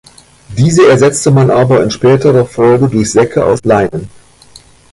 [0.57, 4.09] Diese ersetzte man aber in späterer Folge durch Säcke aus Leinen.